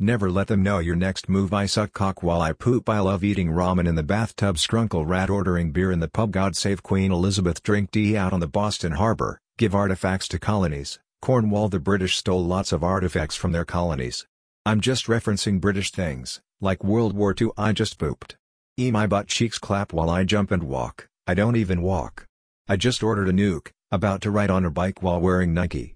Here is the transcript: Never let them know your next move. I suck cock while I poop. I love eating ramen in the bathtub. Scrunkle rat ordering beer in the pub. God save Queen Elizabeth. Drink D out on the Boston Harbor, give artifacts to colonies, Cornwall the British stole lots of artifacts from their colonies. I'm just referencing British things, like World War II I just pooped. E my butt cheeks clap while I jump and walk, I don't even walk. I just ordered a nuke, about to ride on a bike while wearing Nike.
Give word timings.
Never 0.00 0.28
let 0.28 0.48
them 0.48 0.64
know 0.64 0.80
your 0.80 0.96
next 0.96 1.28
move. 1.28 1.54
I 1.54 1.66
suck 1.66 1.92
cock 1.92 2.20
while 2.20 2.40
I 2.40 2.52
poop. 2.52 2.88
I 2.88 2.98
love 2.98 3.22
eating 3.22 3.50
ramen 3.50 3.86
in 3.86 3.94
the 3.94 4.02
bathtub. 4.02 4.56
Scrunkle 4.56 5.06
rat 5.06 5.30
ordering 5.30 5.70
beer 5.70 5.92
in 5.92 6.00
the 6.00 6.08
pub. 6.08 6.32
God 6.32 6.56
save 6.56 6.82
Queen 6.82 7.12
Elizabeth. 7.12 7.62
Drink 7.62 7.92
D 7.92 8.16
out 8.16 8.32
on 8.32 8.40
the 8.40 8.48
Boston 8.48 8.92
Harbor, 8.92 9.40
give 9.56 9.72
artifacts 9.74 10.26
to 10.28 10.38
colonies, 10.40 10.98
Cornwall 11.22 11.68
the 11.68 11.78
British 11.78 12.16
stole 12.16 12.44
lots 12.44 12.72
of 12.72 12.82
artifacts 12.82 13.36
from 13.36 13.52
their 13.52 13.64
colonies. 13.64 14.26
I'm 14.66 14.80
just 14.80 15.06
referencing 15.06 15.60
British 15.60 15.92
things, 15.92 16.40
like 16.60 16.82
World 16.82 17.12
War 17.14 17.34
II 17.40 17.50
I 17.56 17.72
just 17.72 17.96
pooped. 17.98 18.36
E 18.76 18.90
my 18.90 19.06
butt 19.06 19.28
cheeks 19.28 19.58
clap 19.58 19.92
while 19.92 20.10
I 20.10 20.24
jump 20.24 20.50
and 20.50 20.64
walk, 20.64 21.08
I 21.28 21.34
don't 21.34 21.56
even 21.56 21.82
walk. 21.82 22.26
I 22.66 22.76
just 22.76 23.02
ordered 23.02 23.28
a 23.28 23.32
nuke, 23.32 23.70
about 23.92 24.22
to 24.22 24.30
ride 24.30 24.50
on 24.50 24.64
a 24.64 24.70
bike 24.70 25.02
while 25.02 25.20
wearing 25.20 25.54
Nike. 25.54 25.92